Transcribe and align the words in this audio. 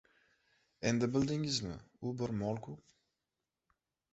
—Endi 0.91 1.09
bildingizmi, 1.17 1.75
u 2.11 2.15
bir 2.23 2.33
mol-ku! 2.41 2.77